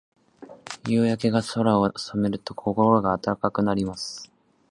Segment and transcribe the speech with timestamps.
[0.89, 4.31] 夕焼けが空を染めると、心が温かくなります。